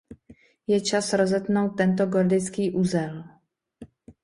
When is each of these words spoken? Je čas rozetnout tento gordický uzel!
Je 0.67 0.79
čas 0.81 1.13
rozetnout 1.13 1.77
tento 1.77 2.05
gordický 2.09 2.71
uzel! 2.73 3.21